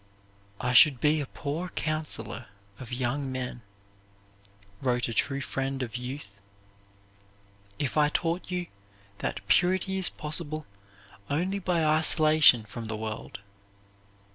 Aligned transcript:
"I 0.59 0.73
should 0.73 0.99
be 0.99 1.21
a 1.21 1.27
poor 1.27 1.69
counselor 1.69 2.47
of 2.79 2.91
young 2.91 3.31
men," 3.31 3.61
wrote 4.81 5.07
a 5.07 5.13
true 5.13 5.41
friend 5.41 5.83
of 5.83 5.95
youth, 5.95 6.39
"if 7.77 7.95
I 7.97 8.09
taught 8.09 8.49
you 8.49 8.65
that 9.19 9.47
purity 9.47 9.99
is 9.99 10.09
possible 10.09 10.65
only 11.29 11.59
by 11.59 11.85
isolation 11.85 12.65
from 12.65 12.87
the 12.87 12.97
world. 12.97 13.41